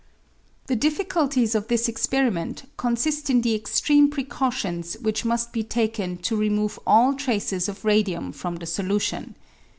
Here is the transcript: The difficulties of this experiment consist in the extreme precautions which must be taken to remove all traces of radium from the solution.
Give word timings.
The 0.65 0.75
difficulties 0.75 1.53
of 1.53 1.67
this 1.67 1.87
experiment 1.87 2.63
consist 2.75 3.29
in 3.29 3.41
the 3.41 3.53
extreme 3.53 4.09
precautions 4.09 4.95
which 4.99 5.25
must 5.25 5.53
be 5.53 5.61
taken 5.61 6.17
to 6.23 6.35
remove 6.35 6.79
all 6.87 7.13
traces 7.13 7.69
of 7.69 7.85
radium 7.85 8.31
from 8.31 8.55
the 8.55 8.65
solution. 8.65 9.35